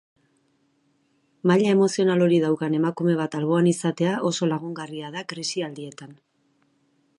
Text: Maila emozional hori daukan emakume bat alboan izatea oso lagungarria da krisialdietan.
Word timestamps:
Maila 1.51 1.73
emozional 1.73 2.25
hori 2.27 2.39
daukan 2.45 2.77
emakume 2.79 3.15
bat 3.21 3.39
alboan 3.41 3.69
izatea 3.73 4.17
oso 4.33 4.49
lagungarria 4.53 5.15
da 5.17 5.25
krisialdietan. 5.35 6.21